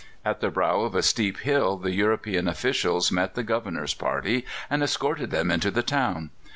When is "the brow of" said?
0.41-0.95